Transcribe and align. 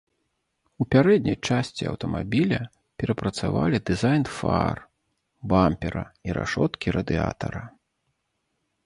У 0.83 0.85
пярэдняй 0.93 1.35
часці 1.49 1.83
аўтамабіля 1.91 2.59
перапрацавалі 3.03 3.81
дызайн 3.89 4.25
фар, 4.39 4.75
бампера 5.53 6.03
і 6.29 6.37
рашоткі 6.39 6.87
радыятара. 6.97 7.63